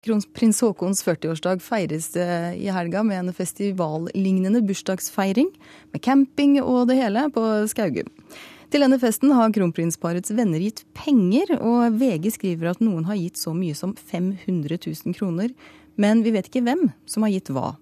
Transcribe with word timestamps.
Kronprins 0.00 0.62
Haakons 0.64 1.02
40-årsdag 1.04 1.60
feires 1.60 2.14
i 2.16 2.70
helga 2.72 3.02
med 3.04 3.18
en 3.18 3.34
festivallignende 3.36 4.62
bursdagsfeiring, 4.64 5.50
med 5.92 6.00
camping 6.00 6.54
og 6.62 6.86
det 6.88 6.96
hele 6.96 7.26
på 7.34 7.42
Skaugum. 7.68 8.08
Til 8.72 8.84
denne 8.84 8.96
festen 9.02 9.34
har 9.34 9.52
kronprinsparets 9.52 10.32
venner 10.32 10.62
gitt 10.62 10.84
penger, 10.96 11.52
og 11.58 11.98
VG 12.00 12.30
skriver 12.38 12.70
at 12.70 12.80
noen 12.80 13.04
har 13.10 13.18
gitt 13.18 13.36
så 13.36 13.52
mye 13.52 13.76
som 13.76 13.92
500 13.98 14.78
000 14.78 15.16
kroner. 15.18 15.52
Men 16.00 16.24
vi 16.24 16.32
vet 16.32 16.48
ikke 16.48 16.64
hvem 16.64 16.86
som 17.04 17.26
har 17.26 17.34
gitt 17.34 17.50
hva. 17.52 17.74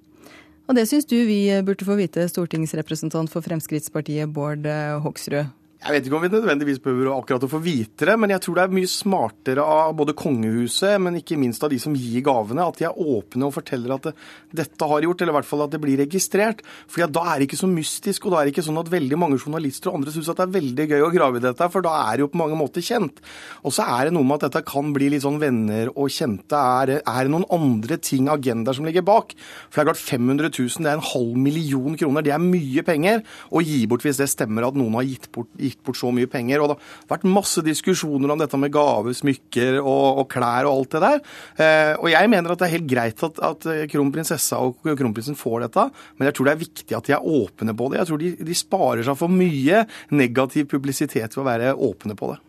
Og 0.66 0.75
det 0.75 0.89
syns 0.91 1.07
du 1.07 1.21
vi 1.29 1.45
burde 1.62 1.87
få 1.87 2.00
vite, 2.00 2.27
stortingsrepresentant 2.32 3.30
for 3.30 3.46
Fremskrittspartiet 3.46 4.32
Bård 4.35 4.66
Hoksrud. 5.05 5.53
Jeg 5.79 5.95
vet 5.95 6.07
ikke 6.09 6.17
om 6.19 6.25
vi 6.25 6.29
nødvendigvis 6.33 6.81
behøver 6.83 7.13
akkurat 7.15 7.45
å 7.47 7.49
få 7.53 7.61
vite 7.63 8.03
det, 8.09 8.15
men 8.19 8.33
jeg 8.33 8.43
tror 8.43 8.57
det 8.59 8.63
er 8.67 8.73
mye 8.75 8.89
smartere 8.91 9.63
av 9.63 9.93
både 9.95 10.15
kongehuset, 10.19 10.97
men 10.99 11.21
ikke 11.21 11.37
minst 11.39 11.63
av 11.63 11.71
de 11.71 11.77
som 11.79 11.95
gir 11.95 12.25
gavene, 12.27 12.65
at 12.67 12.81
de 12.81 12.87
er 12.89 12.97
åpne 12.99 13.47
og 13.47 13.55
forteller 13.55 13.95
at 13.95 14.09
det, 14.09 14.13
dette 14.59 14.89
har 14.91 15.07
gjort, 15.07 15.22
eller 15.22 15.36
i 15.36 15.36
hvert 15.36 15.46
fall 15.46 15.63
at 15.63 15.77
det 15.77 15.81
blir 15.85 16.00
registrert. 16.03 16.64
For 16.91 17.07
Da 17.07 17.22
er 17.31 17.39
det 17.39 17.46
ikke 17.46 17.61
så 17.61 17.71
mystisk, 17.71 18.27
og 18.27 18.35
da 18.35 18.41
er 18.41 18.49
det 18.49 18.57
ikke 18.57 18.64
sånn 18.67 18.81
at 18.83 18.91
veldig 18.91 19.21
mange 19.22 19.39
journalister 19.39 19.93
og 19.93 20.00
andre 20.00 20.17
syns 20.17 20.33
det 20.33 20.45
er 20.49 20.57
veldig 20.57 20.89
gøy 20.91 21.05
å 21.07 21.13
grave 21.14 21.39
i 21.39 21.45
dette, 21.46 21.71
for 21.71 21.86
da 21.86 21.95
er 22.08 22.19
det 22.19 22.27
jo 22.27 22.31
på 22.35 22.43
mange 22.43 22.58
måter 22.58 22.83
kjent. 22.83 23.22
Og 23.63 23.77
så 23.79 23.86
er 23.86 24.11
det 24.11 24.17
noe 24.19 24.27
med 24.27 24.41
at 24.41 24.49
dette 24.49 24.64
kan 24.67 24.91
bli 24.99 25.13
litt 25.14 25.22
sånn 25.29 25.39
venner 25.39 25.93
og 25.95 26.11
kjente. 26.11 26.58
Er, 26.58 26.95
er 26.99 27.22
det 27.22 27.35
noen 27.36 27.47
andre 27.55 28.00
ting, 28.03 28.27
agendaer, 28.35 28.81
som 28.81 28.91
ligger 28.91 29.07
bak? 29.07 29.36
For 29.71 29.79
det 29.79 29.86
er 29.86 29.91
klart 29.93 30.03
500 30.03 30.50
000, 30.50 30.83
det 30.83 30.91
er 30.91 30.99
en 30.99 31.08
halv 31.14 31.39
million 31.47 32.03
kroner, 32.03 32.27
det 32.27 32.34
er 32.34 32.42
mye 32.42 32.83
penger 32.91 33.22
å 33.55 33.62
gi 33.62 33.84
bort 33.86 34.03
hvis 34.03 34.19
det 34.25 34.31
stemmer 34.34 34.67
at 34.67 34.83
noen 34.83 34.98
har 34.98 35.06
gitt 35.06 35.31
bort 35.31 35.67
gitt 35.69 35.83
bort 35.84 36.00
så 36.00 36.11
mye 36.14 36.31
penger. 36.31 36.62
Og 36.64 36.72
det 36.72 36.78
har 36.78 37.12
vært 37.14 37.28
masse 37.31 37.62
diskusjoner 37.64 38.34
om 38.34 38.41
dette 38.41 38.61
med 38.61 38.72
gaver, 38.75 39.17
smykker 39.17 39.78
og, 39.83 40.25
og 40.25 40.27
klær 40.33 40.69
og 40.69 40.75
alt 40.75 40.97
det 40.97 41.05
der. 41.05 41.22
Eh, 41.61 41.92
og 41.98 42.11
jeg 42.12 42.33
mener 42.33 42.55
at 42.55 42.62
det 42.62 42.69
er 42.69 42.75
helt 42.77 42.91
greit 42.91 43.25
at, 43.28 43.41
at 43.50 43.69
kronprinsessa 43.92 44.61
og 44.64 44.83
kronprinsen 44.98 45.39
får 45.39 45.69
dette, 45.69 45.89
men 46.19 46.28
jeg 46.28 46.39
tror 46.39 46.48
det 46.48 46.56
er 46.56 46.64
viktig 46.64 46.98
at 46.98 47.08
de 47.08 47.16
er 47.16 47.30
åpne 47.39 47.77
på 47.78 47.89
det. 47.92 48.02
Jeg 48.02 48.11
tror 48.11 48.22
de, 48.22 48.34
de 48.50 48.58
sparer 48.58 49.06
seg 49.06 49.19
for 49.20 49.33
mye 49.33 49.84
negativ 50.14 50.69
publisitet 50.70 51.34
ved 51.36 51.42
å 51.44 51.48
være 51.48 51.74
åpne 51.89 52.19
på 52.19 52.33
det. 52.33 52.41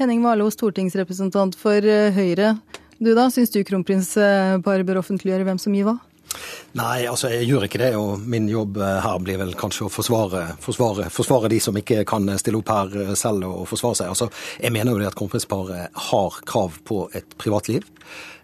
Henning 0.00 0.22
Warloe, 0.24 0.52
stortingsrepresentant 0.54 1.58
for 1.60 1.84
eh, 1.84 2.14
Høyre. 2.16 2.54
Du 3.00 3.12
da, 3.16 3.26
syns 3.32 3.52
du 3.52 3.60
kronprinsparet 3.64 4.86
bør 4.88 5.00
offentliggjøre 5.02 5.44
hvem 5.48 5.60
som 5.60 5.76
gir 5.76 5.86
hva? 5.88 5.98
Nei, 6.78 7.02
altså 7.10 7.32
jeg 7.32 7.48
gjør 7.48 7.66
ikke 7.66 7.80
det. 7.82 7.90
Og 7.98 8.22
min 8.30 8.48
jobb 8.50 8.78
eh, 8.78 8.98
her 9.02 9.22
blir 9.22 9.40
vel 9.40 9.54
kanskje 9.58 9.88
å 9.88 9.92
forsvare, 9.92 10.44
forsvare, 10.62 11.08
forsvare 11.12 11.50
de 11.50 11.60
som 11.62 11.76
ikke 11.76 12.04
kan 12.08 12.30
stille 12.38 12.60
opp 12.60 12.70
her 12.70 12.98
eh, 13.02 13.14
selv 13.18 13.48
og 13.48 13.64
forsvare 13.70 13.98
seg. 13.98 14.12
Altså, 14.12 14.30
Jeg 14.62 14.74
mener 14.74 14.94
jo 14.94 15.02
det 15.02 15.10
at 15.10 15.18
kronprinsparet 15.18 16.02
har 16.10 16.42
krav 16.46 16.78
på 16.86 17.04
et 17.16 17.34
privatliv. 17.40 17.86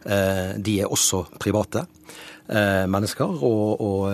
Eh, 0.07 0.57
de 0.59 0.81
er 0.83 0.91
også 0.91 1.27
private 1.39 1.87
mennesker 2.47 3.41
og, 3.43 3.81
og, 3.83 4.05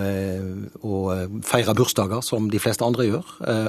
og, 0.89 1.35
feirer 1.45 1.75
bursdager 1.77 2.23
som 2.25 2.47
de 2.49 2.57
fleste 2.57 2.81
andre 2.81 3.05
gjør. 3.05 3.27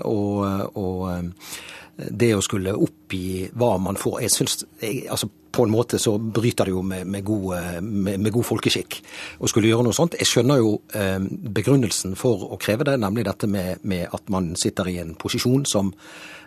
Og, 0.09 0.79
og 0.81 1.99
det 2.09 2.31
å 2.33 2.41
skulle 2.41 2.73
oppgi 2.73 3.51
hva 3.53 3.75
man 3.77 4.01
får 4.01 4.23
Jeg 4.25 4.33
syns 4.33 4.65
altså 5.13 5.29
på 5.55 5.65
en 5.65 5.73
måte 5.73 6.01
så 6.03 6.17
bryter 6.19 6.69
det 6.69 6.75
jo 6.75 6.83
med, 6.83 7.07
med, 7.07 7.25
god, 7.25 7.81
med, 7.81 8.19
med, 8.19 8.31
god, 8.35 8.47
folkeskikk 8.49 8.99
å 9.39 9.51
skulle 9.51 9.71
gjøre 9.71 9.87
noe 9.87 9.97
sånt. 9.97 10.19
Jeg 10.19 10.31
skjønner 10.31 10.61
jo 10.61 10.77
eh, 10.99 11.19
begrunnelsen 11.23 12.19
for 12.19 12.49
å 12.51 12.61
kreve 12.61 12.87
det, 12.89 12.99
nemlig 13.03 13.27
dette 13.29 13.51
med, 13.51 13.85
at 14.11 14.33
man 14.35 14.55
sitter 14.59 14.91
i 14.91 14.99
en 15.03 15.15
posisjon 15.19 15.67
som 15.69 15.95
Eh, 15.95 16.44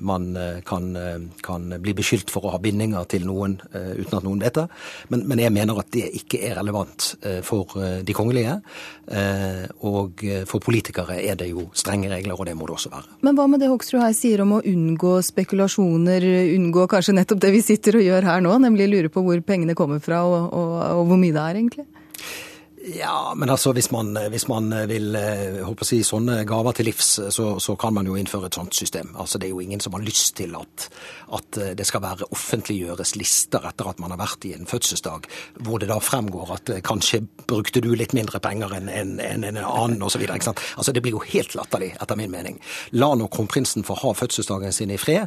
man 0.00 0.36
eh, 0.36 0.60
kan, 0.66 0.88
eh, 0.96 1.18
kan, 1.42 1.68
bli 1.82 1.94
beskyldt 1.96 2.30
for 2.32 2.46
å 2.46 2.54
ha 2.54 2.60
bindinger 2.62 3.04
til 3.10 3.26
noen 3.28 3.56
uten 3.72 4.18
at 4.18 4.24
noen 4.24 4.40
vet 4.42 4.56
det. 4.56 4.66
Men, 5.12 5.24
men, 5.28 5.42
jeg 5.42 5.52
mener 5.54 5.80
at 5.80 5.90
det 5.94 6.06
ikke 6.18 6.40
er 6.48 6.56
relevant 6.58 7.08
for 7.46 7.74
de 8.06 8.14
kongelige. 8.16 8.54
Og 9.86 10.22
for 10.48 10.64
politikere 10.64 11.18
er 11.20 11.38
det 11.38 11.50
jo 11.50 11.66
strenge 11.76 12.10
regler, 12.10 12.38
og 12.38 12.48
det 12.48 12.56
må 12.58 12.68
det 12.68 12.76
også 12.76 12.92
være. 12.92 13.18
Men 13.26 13.38
hva 13.38 13.46
med 13.50 13.62
det 13.62 13.70
Hoksrud 13.70 14.02
her 14.02 14.14
sier 14.16 14.42
om 14.44 14.56
å 14.56 14.62
unngå 14.66 15.16
spekulasjoner, 15.26 16.26
unngå 16.56 16.86
kanskje 16.90 17.16
nettopp 17.18 17.42
det 17.44 17.52
vi 17.54 17.64
sitter 17.64 18.00
og 18.00 18.06
gjør 18.06 18.30
her 18.30 18.44
nå, 18.44 18.56
nemlig 18.64 18.90
lure 18.92 19.12
på 19.12 19.24
hvor 19.26 19.42
pengene 19.46 19.76
kommer 19.78 20.02
fra 20.02 20.24
og, 20.26 20.48
og, 20.48 20.74
og 21.00 21.12
hvor 21.12 21.20
mye 21.20 21.36
det 21.36 21.44
er, 21.44 21.60
egentlig? 21.60 21.86
Ja, 22.86 23.34
men 23.34 23.50
altså 23.50 23.72
hvis 23.74 23.88
man, 23.90 24.14
hvis 24.30 24.44
man 24.46 24.70
vil 24.86 25.16
håper 25.66 25.82
å 25.82 25.86
si, 25.88 25.96
sånne 26.06 26.44
gaver 26.46 26.76
til 26.76 26.86
livs, 26.86 27.16
så, 27.34 27.46
så, 27.58 27.74
kan 27.74 27.94
man 27.96 28.06
jo 28.06 28.14
innføre 28.14 28.46
et 28.46 28.58
sånt 28.58 28.76
system. 28.78 29.08
Altså 29.18 29.40
Det 29.42 29.48
er 29.48 29.56
jo 29.56 29.62
ingen 29.64 29.80
som 29.82 29.96
har 29.96 30.04
lyst 30.06 30.36
til 30.38 30.54
at, 30.54 30.86
at 31.34 31.58
eh, 31.58 31.72
det 31.74 31.86
skal 31.88 32.04
være 32.04 32.28
offentliggjøres 32.30 33.16
lister 33.18 33.66
etter 33.66 33.90
at 33.90 33.98
man 34.02 34.14
har 34.14 34.20
vært 34.20 34.46
i 34.46 34.52
en 34.54 34.70
fødselsdag, 34.70 35.26
hvor 35.66 35.82
det 35.82 35.88
da 35.90 35.96
fremgår 35.98 36.52
at 36.54 36.72
eh, 36.76 36.82
kanskje 36.86 37.24
brukte 37.48 37.82
du 37.82 37.88
litt 37.98 38.14
mindre 38.14 38.38
penger 38.44 38.76
enn 38.78 38.86
en, 38.92 39.16
en, 39.18 39.48
en 39.50 39.58
annen 39.64 40.06
osv. 40.06 40.22
Altså 40.30 40.94
Det 40.94 41.02
blir 41.02 41.16
jo 41.16 41.24
helt 41.26 41.58
latterlig, 41.58 41.90
etter 41.98 42.20
min 42.22 42.30
mening. 42.30 42.60
La 42.94 43.10
nå 43.18 43.26
kronprinsen 43.34 43.86
få 43.86 43.98
ha 44.04 44.14
fødselsdagen 44.14 44.74
sin 44.74 44.94
i 44.94 45.00
fred, 45.00 45.26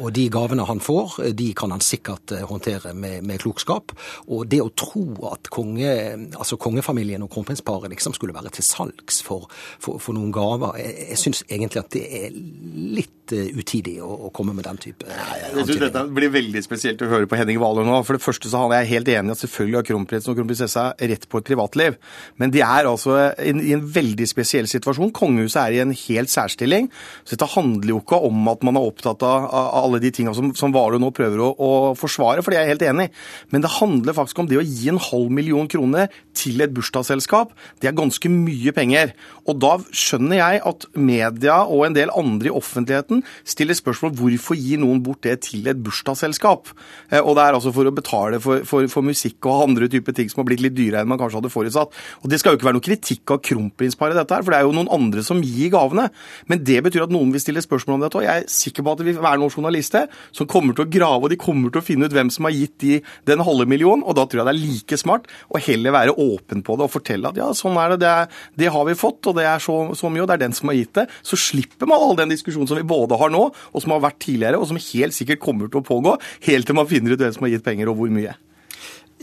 og 0.00 0.10
de 0.16 0.26
gavene 0.32 0.66
han 0.66 0.82
får, 0.82 1.18
de 1.38 1.48
kan 1.54 1.70
han 1.74 1.82
sikkert 1.84 2.34
håndtere 2.48 2.94
med, 2.94 3.22
med 3.26 3.42
klokskap. 3.42 3.94
Og 4.32 4.46
det 4.50 4.62
å 4.64 4.72
tro 4.78 5.04
at 5.30 5.50
konge, 5.52 5.92
altså 6.34 6.58
konge 6.58 6.71
kongefamilien 6.72 7.22
og 7.24 7.30
kronprinsparet 7.32 7.92
liksom 7.92 8.14
skulle 8.16 8.34
være 8.34 8.52
til 8.56 8.64
salgs 8.66 9.20
for, 9.24 9.48
for, 9.82 10.00
for 10.02 10.16
noen 10.16 10.32
gaver. 10.34 10.78
Jeg, 10.80 11.08
jeg 11.12 11.20
syns 11.20 11.42
egentlig 11.48 11.82
at 11.82 11.90
det 11.94 12.04
er 12.18 12.32
litt 12.32 13.34
uh, 13.34 13.58
utidig 13.58 13.98
å, 14.02 14.08
å, 14.28 14.30
komme 14.34 14.54
med 14.56 14.66
den 14.66 14.80
type 14.80 15.06
uh, 15.06 15.32
Jeg 15.38 15.66
synes 15.68 15.82
Dette 15.84 16.04
blir 16.14 16.32
veldig 16.32 16.62
spesielt 16.64 17.02
å 17.04 17.10
høre 17.10 17.28
på 17.28 17.38
Henning 17.38 17.60
Valø 17.62 17.84
nå. 17.86 17.98
For 18.06 18.18
det 18.18 18.24
første 18.24 18.50
så 18.50 18.64
er 18.68 18.82
jeg 18.82 18.92
helt 18.94 19.12
enig 19.12 19.34
at 19.36 19.42
selvfølgelig 19.42 19.80
har 19.80 19.88
kronprinsen 19.90 20.32
og 20.32 20.40
kronprinsessa 20.40 20.86
rett 21.12 21.28
på 21.28 21.42
et 21.42 21.50
privatliv. 21.52 21.98
Men 22.40 22.54
de 22.54 22.62
er 22.64 22.88
altså 22.88 23.18
i, 23.36 23.52
i 23.52 23.74
en 23.76 23.84
veldig 23.84 24.28
spesiell 24.30 24.70
situasjon. 24.70 25.12
Kongehuset 25.16 25.60
er 25.64 25.76
i 25.76 25.82
en 25.84 25.94
helt 26.06 26.32
særstilling. 26.32 26.88
Så 27.24 27.36
dette 27.36 27.50
handler 27.54 27.94
jo 27.94 28.00
ikke 28.02 28.20
om 28.28 28.52
at 28.52 28.64
man 28.66 28.78
er 28.80 28.88
opptatt 28.88 29.24
av, 29.26 29.48
av 29.48 29.70
alle 29.82 30.02
de 30.02 30.12
tingene 30.14 30.36
som, 30.36 30.52
som 30.56 30.74
Valø 30.74 31.00
nå 31.02 31.12
prøver 31.14 31.42
å, 31.44 31.52
å 31.52 31.72
forsvare, 31.98 32.42
for 32.44 32.52
det 32.52 32.60
er 32.60 32.66
jeg 32.66 32.76
helt 32.76 32.88
enig 32.88 33.08
i. 33.08 33.14
Men 33.52 33.64
det 33.64 33.74
handler 33.76 34.16
faktisk 34.16 34.42
om 34.42 34.48
det 34.50 34.60
å 34.60 34.64
gi 34.64 34.88
en 34.92 35.00
halv 35.02 35.32
million 35.34 35.68
kroner 35.70 36.12
til 36.36 36.61
et 36.66 36.74
bursdagsselskap, 36.74 37.52
det 37.82 37.90
er 37.90 37.96
ganske 37.96 38.30
mye 38.32 38.72
penger. 38.76 39.12
Og 39.48 39.58
da 39.62 39.76
skjønner 39.90 40.38
jeg 40.38 40.62
at 40.68 40.86
media 40.94 41.62
og 41.66 41.86
en 41.86 41.96
del 41.96 42.12
andre 42.14 42.50
i 42.50 42.54
offentligheten 42.54 43.22
stiller 43.48 43.76
spørsmål 43.78 44.14
hvorfor 44.18 44.58
gir 44.58 44.80
noen 44.82 45.02
bort 45.04 45.24
det 45.26 45.38
til 45.48 45.66
et 45.70 45.80
bursdagsselskap. 45.82 46.70
Eh, 47.10 47.20
og 47.20 47.36
det 47.36 47.44
er 47.46 47.58
altså 47.58 47.72
for 47.74 47.88
å 47.88 47.94
betale 47.94 48.40
for, 48.42 48.64
for, 48.68 48.86
for 48.92 49.06
musikk 49.06 49.48
og 49.48 49.66
andre 49.68 49.88
typer 49.92 50.16
ting 50.16 50.30
som 50.30 50.42
har 50.42 50.50
blitt 50.50 50.64
litt 50.64 50.76
dyrere 50.76 51.02
enn 51.02 51.10
man 51.10 51.20
kanskje 51.20 51.40
hadde 51.40 51.52
forutsatt. 51.52 51.96
Og 52.22 52.30
det 52.30 52.40
skal 52.40 52.54
jo 52.54 52.60
ikke 52.60 52.70
være 52.70 52.78
noe 52.78 52.86
kritikk 52.86 53.34
av 53.34 53.42
kronprinsparet, 53.46 54.18
dette 54.18 54.36
her, 54.36 54.44
for 54.44 54.54
det 54.54 54.60
er 54.60 54.68
jo 54.68 54.76
noen 54.76 54.90
andre 54.92 55.24
som 55.26 55.42
gir 55.42 55.72
gavene. 55.74 56.08
Men 56.50 56.62
det 56.66 56.78
betyr 56.86 57.06
at 57.06 57.14
noen 57.14 57.32
vil 57.34 57.42
stille 57.42 57.64
spørsmål 57.64 57.98
om 57.98 58.06
dette, 58.06 58.20
og 58.20 58.26
jeg 58.26 58.44
er 58.44 58.50
sikker 58.52 58.84
på 58.84 58.94
at 58.94 59.02
det 59.02 59.08
vil 59.10 59.22
være 59.22 59.40
noen 59.42 59.54
journalister 59.54 60.10
som 60.34 60.48
kommer 60.50 60.76
til 60.76 60.86
å 60.86 60.92
grave, 60.92 61.26
og 61.26 61.32
de 61.32 61.40
kommer 61.40 61.72
til 61.72 61.82
å 61.82 61.86
finne 61.86 62.08
ut 62.08 62.14
hvem 62.14 62.30
som 62.32 62.48
har 62.48 62.56
gitt 62.56 62.76
de 62.82 63.00
den 63.28 63.42
halve 63.46 63.66
millionen, 63.70 64.04
og 64.04 64.16
da 64.18 64.26
tror 64.26 64.42
jeg 64.42 64.48
det 64.50 64.54
er 64.54 64.62
like 64.62 64.98
smart 65.00 65.28
å 65.48 65.60
heller 65.62 65.94
være 65.94 66.16
åpen 66.20 66.51
på 66.60 66.76
det 66.76 66.84
og 66.84 66.92
fortelle 66.92 67.32
at 67.32 67.40
ja, 67.40 67.48
sånn 67.56 67.80
er 67.80 67.94
det, 67.94 68.02
det, 68.04 68.12
er, 68.12 68.44
det 68.60 68.70
har 68.76 68.84
vi 68.88 68.98
fått, 68.98 69.24
og 69.30 69.38
det 69.40 69.48
er 69.48 69.64
så, 69.64 69.78
så, 69.96 70.12
mye, 70.12 70.26
og 70.26 70.28
det 70.28 70.36
er 70.36 70.44
den 70.44 70.56
som 70.58 70.68
har 70.68 70.76
gitt 70.76 70.92
det. 71.00 71.08
Så 71.24 71.40
slipper 71.40 71.88
man 71.88 72.04
all 72.04 72.18
den 72.20 72.34
diskusjonen 72.34 72.68
som 72.68 72.76
vi 72.76 72.84
både 72.92 73.16
har 73.16 73.32
nå, 73.32 73.46
og 73.48 73.84
som 73.84 73.96
har 73.96 74.04
vært 74.04 74.20
tidligere, 74.26 74.60
og 74.60 74.68
som 74.68 74.80
helt 74.92 75.16
sikkert 75.16 75.40
kommer 75.40 75.72
til 75.72 75.80
å 75.80 75.86
pågå, 75.88 76.18
helt 76.50 76.68
til 76.68 76.76
man 76.76 76.90
finner 76.90 77.16
ut 77.16 77.24
hvem 77.24 77.32
som 77.32 77.48
har 77.48 77.56
gitt 77.56 77.64
penger 77.64 77.88
og 77.88 78.02
hvor 78.02 78.12
mye. 78.12 78.36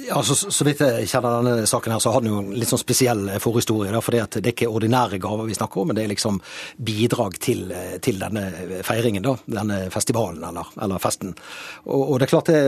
Ja, 0.10 0.22
så, 0.26 0.66
vidt 0.66 0.80
jeg 0.82 1.08
kjenner 1.10 1.44
denne 1.44 1.68
saken 1.70 1.94
her, 1.94 2.02
så 2.02 2.12
har 2.14 2.24
den 2.24 2.32
jo 2.32 2.40
en 2.42 2.54
litt 2.58 2.70
sånn 2.72 2.82
spesiell 2.82 3.28
eh, 3.30 3.40
forhistorie. 3.42 3.92
Der, 3.94 4.02
fordi 4.04 4.22
at 4.24 4.38
det 4.40 4.52
er 4.52 4.56
ikke 4.56 4.70
ordinære 4.72 5.20
gaver 5.22 5.46
vi 5.46 5.58
snakker 5.58 5.84
om, 5.84 5.90
men 5.92 6.00
det 6.00 6.06
er 6.06 6.12
liksom 6.14 6.40
bidrag 6.88 7.38
til, 7.42 7.68
eh, 7.76 7.98
til 8.04 8.18
denne 8.22 8.82
feiringen, 8.86 9.26
da. 9.26 9.36
Denne 9.60 9.80
festivalen 9.94 10.44
eller, 10.50 10.72
eller 10.82 11.02
festen. 11.04 11.36
Og, 11.86 12.02
og, 12.02 12.16
det 12.18 12.28
er 12.28 12.34
klart 12.34 12.50
det 12.50 12.60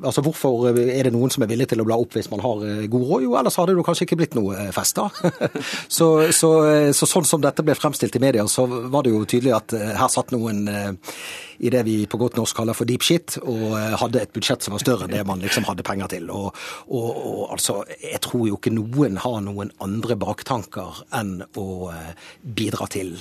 Altså 0.00 0.22
hvorfor 0.24 0.68
er 0.70 1.06
det 1.06 1.12
noen 1.14 1.32
som 1.32 1.44
er 1.44 1.50
villig 1.50 1.68
til 1.70 1.82
å 1.82 1.86
bla 1.86 1.96
opp 2.00 2.14
hvis 2.16 2.30
man 2.32 2.42
har 2.44 2.64
eh, 2.66 2.86
god 2.92 3.06
råd? 3.08 3.26
Jo, 3.26 3.36
ellers 3.40 3.58
hadde 3.60 3.74
det 3.74 3.80
jo 3.80 3.86
kanskje 3.86 4.08
ikke 4.08 4.20
blitt 4.20 4.36
noe 4.38 4.68
fest, 4.76 5.00
da. 5.00 5.30
så, 5.98 6.10
så, 6.36 6.50
så, 6.96 7.08
sånn 7.08 7.28
som 7.28 7.44
dette 7.44 7.64
ble 7.64 7.76
fremstilt 7.78 8.16
i 8.16 8.22
media, 8.22 8.44
så 8.50 8.66
var 8.68 9.06
det 9.06 9.14
jo 9.14 9.24
tydelig 9.24 9.56
at 9.56 9.76
her 10.00 10.12
satt 10.12 10.34
noen 10.34 10.66
i 11.60 11.70
det 11.72 11.82
vi 11.84 11.96
på 12.08 12.18
godt 12.20 12.38
norsk 12.38 12.56
kaller 12.56 12.76
for 12.76 12.88
deep 12.88 13.04
shit, 13.04 13.36
og 13.44 13.74
hadde 14.00 14.22
et 14.22 14.32
budsjett 14.32 14.64
som 14.64 14.72
var 14.74 14.82
større 14.82 15.06
enn 15.06 15.12
det 15.12 15.24
man 15.28 15.42
liksom 15.44 15.66
hadde 15.68 15.84
penger 15.84 16.08
til. 16.14 16.30
Og, 16.32 16.56
og, 16.90 17.10
og, 17.16 17.42
altså, 17.54 17.84
jeg 18.02 18.18
tror 18.24 18.48
jo 18.48 18.58
ikke 18.58 18.72
noen 18.74 19.20
har 19.22 19.38
noen 19.46 19.70
andre 19.84 20.16
baktanker 20.18 21.04
enn 21.14 21.36
å 21.58 21.66
eh, 21.94 22.10
bidra 22.42 22.88
til 22.90 23.14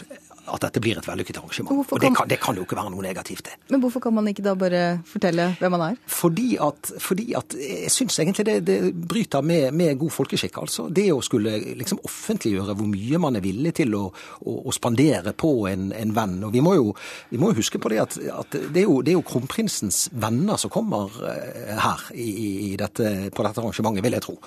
at 0.53 0.61
dette 0.65 0.81
blir 0.83 0.97
et 0.99 1.07
vellykket 1.07 1.37
arrangement. 1.41 1.69
Hvorfor 1.79 1.93
Og 1.95 2.01
det 2.01 2.09
kan- 2.09 2.15
kan, 2.23 2.27
det 2.29 2.39
kan 2.41 2.55
jo 2.55 2.63
ikke 2.65 2.75
være 2.79 2.91
noe 2.91 3.01
negativt, 3.05 3.43
det. 3.45 3.55
Men 3.69 3.81
hvorfor 3.81 3.99
kan 4.01 4.13
man 4.13 4.27
ikke 4.27 4.43
da 4.43 4.53
bare 4.55 5.01
fortelle 5.05 5.55
hvem 5.59 5.71
man 5.71 5.81
er? 5.91 5.95
Fordi 6.07 6.57
at, 6.59 6.91
fordi 6.99 7.33
at 7.37 7.55
jeg 7.59 7.91
syns 7.91 8.19
egentlig 8.19 8.45
det, 8.45 8.57
det 8.67 9.07
bryter 9.07 9.41
med, 9.41 9.71
med 9.73 9.97
god 9.99 10.09
folkeskikk. 10.11 10.57
altså. 10.61 10.87
Det 10.93 11.07
å 11.13 11.21
skulle 11.23 11.57
liksom 11.77 11.99
offentliggjøre 12.03 12.75
hvor 12.75 12.87
mye 12.89 13.19
man 13.19 13.35
er 13.35 13.41
villig 13.45 13.73
til 13.79 13.93
å, 13.95 14.03
å, 14.45 14.55
å 14.69 14.71
spandere 14.75 15.33
på 15.33 15.53
en, 15.69 15.91
en 15.93 16.13
venn. 16.15 16.37
Og 16.43 16.51
vi 16.53 16.61
må 16.65 16.75
jo, 16.75 16.93
vi 17.29 17.37
må 17.41 17.53
huske 17.55 17.79
på 17.79 17.89
det 17.93 17.99
at, 18.01 18.17
at 18.17 18.51
det, 18.51 18.83
er 18.83 18.87
jo, 18.87 19.01
det 19.01 19.13
er 19.13 19.19
jo 19.19 19.25
kronprinsens 19.29 20.09
venner 20.13 20.57
som 20.57 20.71
kommer 20.73 21.09
eh, 21.29 21.75
her 21.79 22.05
i, 22.15 22.27
i 22.71 22.75
dette, 22.79 23.29
på 23.35 23.45
dette 23.45 23.61
arrangementet, 23.61 24.03
vil 24.05 24.17
jeg 24.17 24.25
tro. 24.25 24.37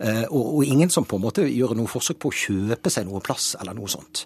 Eh, 0.00 0.24
og, 0.30 0.44
og 0.58 0.64
ingen 0.64 0.90
som 0.92 1.04
på 1.08 1.16
en 1.18 1.24
måte 1.26 1.46
gjør 1.48 1.74
noe 1.78 1.90
forsøk 1.90 2.18
på 2.22 2.30
å 2.32 2.36
kjøpe 2.36 2.92
seg 2.92 3.06
noe 3.08 3.20
plass 3.24 3.54
eller 3.60 3.74
noe 3.76 3.88
sånt. 3.90 4.24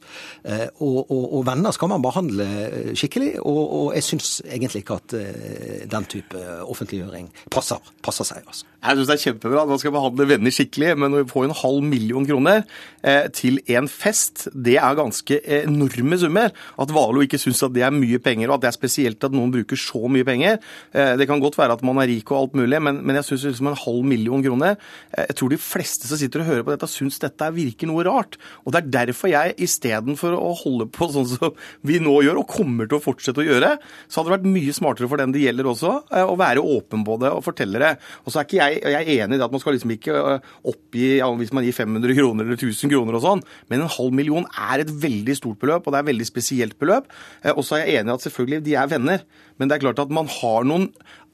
og, 0.80 0.98
og, 1.10 1.19
og, 1.20 1.26
og 1.38 1.46
venner 1.48 1.74
skal 1.76 1.90
man 1.92 2.04
behandle 2.04 2.46
eh, 2.66 2.90
skikkelig, 2.98 3.32
og, 3.42 3.60
og 3.78 3.86
jeg 3.96 4.06
syns 4.06 4.32
egentlig 4.46 4.84
ikke 4.84 4.98
at 5.00 5.16
eh, 5.18 5.84
den 5.90 6.08
type 6.10 6.44
offentliggjøring 6.64 7.30
passer, 7.52 7.92
passer 8.04 8.28
seg. 8.32 8.46
altså. 8.46 8.68
Jeg 8.80 8.96
syns 8.96 9.08
det 9.10 9.14
er 9.18 9.22
kjempebra 9.26 9.62
man 9.68 9.80
skal 9.80 9.92
behandle 9.92 10.24
venner 10.30 10.54
skikkelig, 10.54 10.94
men 10.96 11.12
å 11.18 11.20
få 11.28 11.42
en 11.44 11.52
halv 11.52 11.84
million 11.84 12.24
kroner 12.24 12.62
eh, 13.04 13.26
til 13.36 13.58
en 13.76 13.88
fest, 13.92 14.46
det 14.56 14.78
er 14.80 14.96
ganske 14.96 15.36
enorme 15.58 16.16
summer. 16.20 16.54
At 16.80 16.92
Valo 16.96 17.20
ikke 17.20 17.40
syns 17.40 17.60
at 17.66 17.74
det 17.74 17.84
er 17.84 17.92
mye 17.92 18.16
penger, 18.24 18.48
og 18.48 18.56
at 18.56 18.64
det 18.64 18.70
er 18.70 18.76
spesielt 18.78 19.26
at 19.26 19.36
noen 19.36 19.52
bruker 19.52 19.76
så 19.76 20.00
mye 20.08 20.24
penger. 20.24 20.56
Eh, 20.96 21.12
det 21.20 21.26
kan 21.28 21.42
godt 21.44 21.58
være 21.60 21.76
at 21.76 21.84
man 21.84 22.00
er 22.00 22.08
rik 22.08 22.32
og 22.32 22.38
alt 22.38 22.56
mulig, 22.56 22.80
men, 22.80 23.02
men 23.04 23.20
jeg 23.20 23.28
syns 23.28 23.44
liksom 23.50 23.68
en 23.68 23.76
halv 23.82 24.08
million 24.08 24.44
kroner 24.46 24.78
eh, 24.78 25.26
Jeg 25.28 25.36
tror 25.36 25.52
de 25.52 25.60
fleste 25.60 26.08
som 26.08 26.20
sitter 26.22 26.40
og 26.40 26.48
hører 26.48 26.64
på 26.64 26.72
dette, 26.72 26.88
syns 26.88 27.20
dette 27.20 27.50
virker 27.58 27.90
noe 27.90 28.06
rart. 28.08 28.40
Og 28.64 28.72
det 28.72 28.80
er 28.80 28.90
derfor 28.96 29.34
jeg 29.34 29.58
istedenfor 29.60 30.38
å 30.38 30.54
holde 30.62 30.88
på 30.88 31.10
sånn 31.12 31.28
som 31.34 31.52
vi 31.84 32.00
nå 32.00 32.16
gjør, 32.24 32.40
og 32.40 32.56
kommer 32.56 32.88
til 32.88 32.96
å 32.96 33.04
fortsette 33.04 33.44
å 33.44 33.48
gjøre, 33.50 33.74
så 34.08 34.22
hadde 34.22 34.32
det 34.32 34.36
vært 34.38 34.50
mye 34.56 34.78
smartere 34.80 35.12
for 35.12 35.20
den 35.20 35.36
det 35.36 35.44
gjelder 35.44 35.68
også, 35.68 35.94
å 36.24 36.40
være 36.40 36.64
åpen 36.64 37.04
på 37.04 37.20
det 37.20 37.28
og 37.36 37.44
fortelle 37.44 37.84
det. 37.84 37.94
Og 38.24 38.32
så 38.32 38.40
er 38.40 38.48
ikke 38.48 38.60
jeg 38.60 38.69
jeg 38.78 38.94
er 38.94 39.10
enig 39.24 39.36
i 39.36 39.40
det 39.40 39.46
at 39.46 39.54
man 39.54 39.62
skal 39.62 39.74
liksom 39.76 39.92
ikke 39.94 40.14
øh, 40.16 40.50
oppgi 40.70 41.06
ja, 41.18 41.28
hvis 41.40 41.52
man 41.56 41.66
gir 41.66 41.76
500 41.76 42.16
kroner 42.18 42.46
eller 42.46 42.58
1000 42.58 42.92
kroner 42.92 43.18
og 43.18 43.24
sånn, 43.24 43.44
men 43.70 43.82
en 43.84 43.94
halv 43.96 44.14
million 44.16 44.46
er 44.54 44.84
et 44.84 44.92
veldig 45.02 45.36
stort 45.38 45.58
beløp, 45.62 45.86
og 45.86 45.92
det 45.92 46.00
er 46.00 46.06
et 46.06 46.12
veldig 46.12 46.28
spesielt 46.28 46.78
beløp. 46.80 47.10
Eh, 47.44 47.52
Og 47.56 47.64
så 47.66 47.78
er 47.78 47.86
jeg 47.86 48.00
enig 48.00 48.12
i 48.12 48.18
at 48.18 48.26
selvfølgelig 48.28 48.64
de 48.68 48.76
er 48.78 48.92
venner, 48.92 49.24
men 49.58 49.68
det 49.68 49.76
er 49.76 49.84
klart 49.86 49.98
at 50.02 50.14
man 50.14 50.30
har 50.40 50.64
noen 50.68 50.90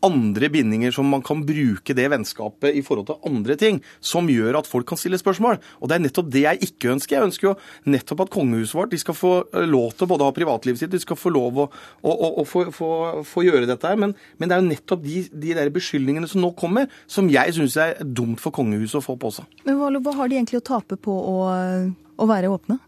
andre 0.06 0.50
bindinger 0.52 0.94
som 0.94 1.08
man 1.10 1.24
kan 1.26 1.42
bruke 1.46 1.96
det 1.96 2.06
vennskapet 2.12 2.76
i 2.78 2.82
forhold 2.86 3.08
til 3.10 3.20
andre 3.28 3.56
ting, 3.60 3.80
som 4.00 4.30
gjør 4.30 4.60
at 4.60 4.70
folk 4.70 4.88
kan 4.88 5.00
stille 5.00 5.18
spørsmål. 5.20 5.58
Og 5.80 5.90
det 5.90 5.96
er 5.96 6.04
nettopp 6.04 6.30
det 6.32 6.44
jeg 6.44 6.62
ikke 6.68 6.92
ønsker. 6.94 7.18
Jeg 7.18 7.28
ønsker 7.30 7.48
jo 7.50 7.54
nettopp 7.92 8.24
at 8.26 8.32
kongehuset 8.34 8.78
vårt 8.78 8.94
de 8.94 9.00
skal 9.02 9.18
få 9.18 9.34
øh, 9.44 9.66
lov 9.68 9.92
til 9.94 10.06
å 10.06 10.10
både 10.14 10.28
ha 10.28 10.36
privatlivet 10.36 10.82
sitt, 10.82 10.94
de 10.94 11.02
skal 11.02 11.18
få 11.18 11.32
lov 11.34 11.62
å, 11.64 11.68
å, 12.02 12.12
å, 12.12 12.32
å 12.42 12.46
få, 12.48 12.66
få, 12.74 12.90
få 13.26 13.46
gjøre 13.46 13.68
dette 13.68 13.90
her. 13.90 14.00
Men, 14.00 14.16
men 14.38 14.48
det 14.50 14.56
er 14.56 14.64
jo 14.64 14.70
nettopp 14.70 15.04
de, 15.04 15.22
de 15.46 15.54
der 15.58 15.72
beskyldningene 15.74 16.30
som 16.30 16.44
nå 16.44 16.52
kommer, 16.58 16.90
som 17.10 17.30
jeg 17.32 17.56
syns 17.56 17.78
er 17.82 17.96
dumt 18.02 18.42
for 18.42 18.54
kongehuset 18.54 19.00
å 19.00 19.04
få 19.04 19.18
på 19.20 19.32
seg. 19.38 19.48
Men 19.66 19.80
hva, 19.80 19.92
hva 20.02 20.18
har 20.20 20.30
de 20.30 20.40
egentlig 20.40 20.62
å 20.62 20.68
tape 20.74 20.98
på 21.00 21.14
å, 21.14 21.38
å 22.16 22.28
være 22.30 22.52
åpne? 22.52 22.78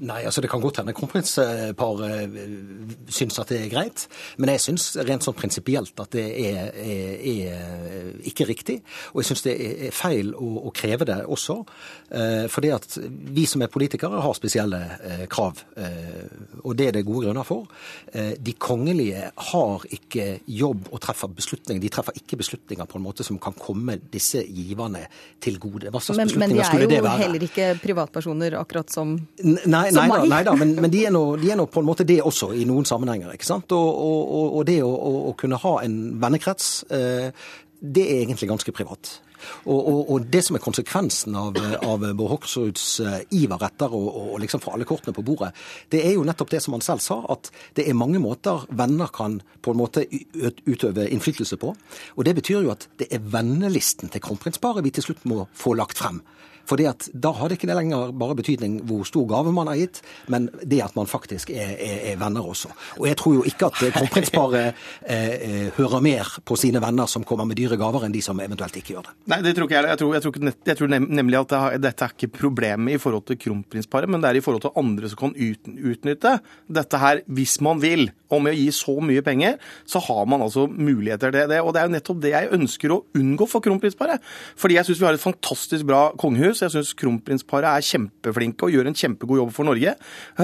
Nei, 0.00 0.22
altså 0.28 0.44
det 0.44 0.50
kan 0.52 0.62
godt 0.62 0.80
hende 0.80 0.94
kronprinsparet 0.96 2.38
syns 3.10 3.40
at 3.42 3.50
det 3.50 3.64
er 3.64 3.72
greit. 3.72 4.06
Men 4.38 4.54
jeg 4.54 4.64
syns 4.68 4.92
rent 5.02 5.26
sånn 5.26 5.38
prinsipielt 5.38 5.98
at 6.00 6.14
det 6.14 6.26
er, 6.46 6.70
er, 6.78 7.26
er 7.34 8.30
ikke 8.30 8.46
riktig. 8.48 8.80
Og 9.14 9.22
jeg 9.22 9.32
syns 9.32 9.44
det 9.48 9.56
er 9.58 9.94
feil 9.94 10.32
å, 10.38 10.52
å 10.70 10.74
kreve 10.74 11.08
det 11.08 11.20
også. 11.26 11.60
for 12.48 12.60
fordi 12.60 12.72
at 12.76 12.96
vi 13.32 13.46
som 13.48 13.62
er 13.64 13.70
politikere 13.72 14.20
har 14.20 14.34
spesielle 14.36 14.78
eh, 15.00 15.24
krav. 15.32 15.62
Eh, 15.80 16.58
og 16.60 16.74
det 16.76 16.90
er 16.90 16.96
det 16.98 17.06
gode 17.08 17.24
grunner 17.26 17.46
for. 17.48 17.70
Eh, 18.12 18.34
de 18.36 18.52
kongelige 18.60 19.30
har 19.50 19.86
ikke 19.96 20.26
jobb 20.44 20.90
og 20.90 21.00
treffer 21.00 21.32
beslutninger. 21.32 21.80
De 21.80 21.92
treffer 21.92 22.18
ikke 22.20 22.36
beslutninger 22.42 22.88
på 22.90 22.98
en 23.00 23.06
måte 23.06 23.24
som 23.24 23.38
kan 23.40 23.56
komme 23.56 23.96
disse 24.12 24.42
giverne 24.44 25.06
til 25.40 25.56
gode. 25.62 25.88
Hva 25.88 26.02
slags 26.04 26.20
Men, 26.20 26.34
men 26.42 26.52
de 26.52 26.60
beslutninger 26.60 26.60
er 26.60 26.68
skulle 26.68 26.90
det 26.90 27.00
jo 27.00 27.14
heller 27.24 27.46
ikke 27.48 27.70
privatpersoner, 27.80 28.58
akkurat 28.60 28.92
som 28.92 29.16
Nei, 29.40 29.86
Som 29.94 30.08
nei, 30.08 30.18
da, 30.18 30.26
nei 30.34 30.42
da, 30.48 30.54
men, 30.58 30.74
men 30.80 30.90
de, 30.92 31.04
er 31.06 31.14
nå, 31.14 31.24
de 31.40 31.50
er 31.54 31.58
nå 31.60 31.66
på 31.70 31.80
en 31.82 31.88
måte 31.88 32.04
det 32.08 32.20
også 32.22 32.52
i 32.56 32.66
noen 32.68 32.86
sammenhenger. 32.88 33.32
ikke 33.34 33.48
sant? 33.48 33.72
Og, 33.76 33.88
og, 34.04 34.54
og- 34.60 34.66
det 34.70 34.78
å, 34.84 34.90
å, 34.92 35.16
å 35.30 35.34
kunne 35.40 35.58
ha 35.62 35.74
en 35.84 35.98
vennekrets, 36.22 36.70
eh, 36.90 37.32
det 37.80 38.06
er 38.06 38.22
egentlig 38.26 38.48
ganske 38.50 38.72
privat. 38.76 39.18
Og, 39.64 39.78
og, 39.88 40.00
og 40.12 40.24
det 40.28 40.42
som 40.44 40.58
er 40.58 40.60
konsekvensen 40.60 41.32
av, 41.40 41.56
av 41.88 42.02
Bård 42.12 42.28
Hoksruds 42.34 42.82
eh, 43.00 43.22
iver 43.38 43.62
etter 43.64 43.88
å 43.96 44.00
å 44.34 44.40
liksom 44.42 44.60
få 44.60 44.74
alle 44.74 44.84
kortene 44.84 45.14
på 45.16 45.24
bordet, 45.24 45.48
det 45.88 46.02
er 46.04 46.12
jo 46.18 46.26
nettopp 46.28 46.50
det 46.52 46.60
som 46.60 46.76
han 46.76 46.84
selv 46.84 47.00
sa, 47.00 47.16
at 47.32 47.48
det 47.78 47.86
er 47.88 47.96
mange 47.96 48.20
måter 48.20 48.66
venner 48.76 49.08
kan 49.16 49.38
på 49.64 49.72
en 49.72 49.80
måte 49.80 50.04
utøve 50.68 51.08
innflytelse 51.08 51.56
på. 51.56 51.72
Og 52.20 52.28
det 52.28 52.36
betyr 52.36 52.60
jo 52.66 52.74
at 52.74 52.84
det 53.00 53.08
er 53.16 53.24
vennelisten 53.32 54.12
til 54.12 54.20
kronprinsparet 54.28 54.84
vi 54.84 54.92
til 54.98 55.08
slutt 55.08 55.24
må 55.32 55.46
få 55.56 55.72
lagt 55.80 55.96
frem. 56.04 56.20
Fordi 56.68 56.86
at 56.90 57.08
da 57.12 57.32
har 57.36 57.50
det 57.50 57.58
ikke 57.58 57.70
lenger 57.70 58.12
bare 58.16 58.36
betydning 58.38 58.80
hvor 58.88 59.06
stor 59.08 59.26
gave 59.30 59.52
man 59.54 59.70
har 59.70 59.80
gitt, 59.80 60.00
men 60.32 60.48
det 60.62 60.82
at 60.84 60.96
man 60.98 61.08
faktisk 61.10 61.52
er, 61.54 61.74
er, 61.76 61.96
er 62.12 62.20
venner 62.20 62.46
også. 62.46 62.72
Og 62.98 63.08
jeg 63.08 63.18
tror 63.20 63.36
jo 63.38 63.46
ikke 63.48 63.70
at 63.70 63.80
kronprinsparet 63.96 64.60
eh, 65.14 65.34
eh, 65.34 65.66
hører 65.78 66.04
mer 66.04 66.30
på 66.46 66.58
sine 66.60 66.82
venner 66.82 67.10
som 67.10 67.24
kommer 67.26 67.48
med 67.48 67.58
dyre 67.60 67.78
gaver, 67.80 68.06
enn 68.06 68.14
de 68.14 68.22
som 68.24 68.40
eventuelt 68.42 68.76
ikke 68.80 68.96
gjør 68.96 69.08
det. 69.10 69.16
Nei, 69.32 69.40
det 69.46 69.54
tror 69.56 69.68
ikke 69.68 69.78
jeg. 69.78 69.90
Jeg 69.90 70.02
tror, 70.02 70.14
jeg 70.16 70.26
tror, 70.26 70.52
jeg 70.70 70.80
tror 70.80 70.94
nemlig 70.94 71.40
at 71.40 71.52
det 71.52 71.62
har, 71.64 71.78
dette 71.88 72.06
er 72.06 72.16
ikke 72.16 72.32
problemet 72.40 72.96
i 72.96 73.02
forhold 73.02 73.26
til 73.30 73.40
kronprinsparet, 73.40 74.10
men 74.10 74.22
det 74.22 74.30
er 74.30 74.40
i 74.40 74.44
forhold 74.44 74.64
til 74.66 74.76
andre 74.80 75.10
som 75.10 75.20
kan 75.24 75.36
ut, 75.36 75.70
utnytte 75.92 76.36
dette 76.70 77.02
her 77.02 77.24
hvis 77.30 77.58
man 77.64 77.82
vil. 77.82 78.08
Og 78.30 78.42
med 78.44 78.54
å 78.54 78.58
gi 78.58 78.68
så 78.74 78.94
mye 79.02 79.22
penger, 79.26 79.56
så 79.88 80.02
har 80.04 80.26
man 80.30 80.44
altså 80.44 80.66
muligheter 80.70 81.32
til 81.34 81.50
det. 81.50 81.60
Og 81.64 81.74
det 81.74 81.82
er 81.82 81.88
jo 81.88 81.94
nettopp 81.96 82.20
det 82.22 82.34
jeg 82.34 82.52
ønsker 82.56 82.94
å 82.94 83.00
unngå 83.18 83.48
for 83.50 83.64
kronprinsparet. 83.64 84.22
Fordi 84.60 84.76
jeg 84.78 84.86
syns 84.86 85.00
vi 85.02 85.08
har 85.08 85.18
et 85.18 85.24
fantastisk 85.24 85.88
bra 85.88 86.02
kongehus. 86.20 86.59
Jeg 86.64 86.74
syns 86.74 86.92
kronprinsparet 86.98 87.68
er 87.70 87.86
kjempeflinke 87.86 88.66
og 88.66 88.74
gjør 88.74 88.90
en 88.90 88.96
kjempegod 88.96 89.40
jobb 89.42 89.52
for 89.56 89.68
Norge. 89.68 89.94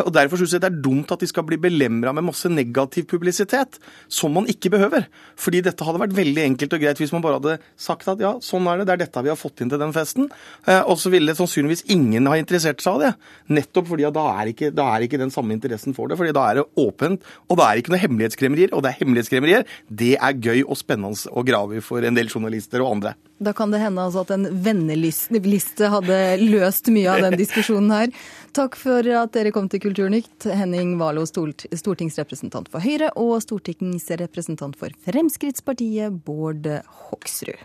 Og 0.02 0.10
derfor 0.14 0.40
syns 0.40 0.56
jeg 0.56 0.64
det 0.64 0.70
er 0.70 0.80
dumt 0.84 1.12
at 1.14 1.22
de 1.22 1.28
skal 1.30 1.46
bli 1.48 1.58
belemra 1.60 2.14
med 2.16 2.26
masse 2.28 2.50
negativ 2.50 3.06
publisitet 3.10 3.78
som 4.08 4.34
man 4.36 4.48
ikke 4.50 4.72
behøver. 4.74 5.06
Fordi 5.40 5.62
dette 5.66 5.86
hadde 5.86 6.02
vært 6.02 6.16
veldig 6.16 6.44
enkelt 6.46 6.76
og 6.76 6.82
greit 6.84 7.02
hvis 7.02 7.14
man 7.14 7.24
bare 7.24 7.40
hadde 7.40 7.56
sagt 7.80 8.08
at 8.12 8.22
ja, 8.22 8.34
sånn 8.44 8.66
er 8.70 8.80
det, 8.80 8.88
det 8.88 8.96
er 8.96 9.02
dette 9.04 9.24
vi 9.26 9.32
har 9.32 9.40
fått 9.40 9.62
inn 9.64 9.72
til 9.72 9.82
den 9.82 9.94
festen. 9.96 10.30
Eh, 10.66 10.82
Og 10.86 10.98
så 11.00 11.12
ville 11.12 11.34
sannsynligvis 11.36 11.86
ingen 11.92 12.28
ha 12.30 12.36
interessert 12.40 12.82
seg 12.84 12.96
av 12.96 13.04
det. 13.04 13.12
Nettopp 13.58 13.90
fordi 13.92 14.08
da 14.16 14.26
er 14.40 14.52
ikke, 14.52 14.72
da 14.74 14.88
er 14.94 15.06
ikke 15.06 15.20
den 15.20 15.32
samme 15.34 15.56
interessen 15.56 15.96
for 15.96 16.08
det. 16.08 16.18
fordi 16.20 16.34
da 16.36 16.48
er 16.50 16.60
det 16.60 16.66
åpent, 16.80 17.22
og 17.48 17.58
da 17.58 17.68
er 17.68 17.76
det 17.76 17.84
ikke 17.84 17.94
noe 17.94 18.02
hemmelighetskremmerier. 18.04 18.74
Og 18.74 18.82
det 18.84 18.92
er 18.92 19.00
hemmelighetskremmerier, 19.02 19.66
det 20.02 20.14
er 20.16 20.42
gøy 20.42 20.64
og 20.64 20.76
spennende 20.80 21.30
å 21.32 21.44
grave 21.46 21.78
i 21.78 21.84
for 21.84 22.04
en 22.04 22.16
del 22.16 22.30
journalister 22.32 22.82
og 22.84 22.96
andre. 22.96 23.14
Da 23.38 23.52
kan 23.52 23.70
det 23.70 23.82
hende 23.82 24.00
altså 24.00 24.22
at 24.24 24.32
en 24.32 24.48
venneliste 24.64 25.90
hadde 25.92 26.18
løst 26.40 26.88
mye 26.88 27.10
av 27.12 27.20
den 27.26 27.36
diskusjonen 27.36 27.92
her. 27.92 28.14
Takk 28.56 28.78
for 28.80 29.04
at 29.04 29.34
dere 29.36 29.52
kom 29.52 29.68
til 29.68 29.82
Kulturnytt, 29.84 30.48
Henning 30.48 30.94
Warloe, 31.00 31.28
stortingsrepresentant 31.28 32.72
for 32.72 32.80
Høyre, 32.80 33.12
og 33.20 33.36
stortingsrepresentant 33.44 34.80
for 34.80 34.96
Fremskrittspartiet, 35.04 36.22
Bård 36.24 36.64
Hoksrud. 37.10 37.60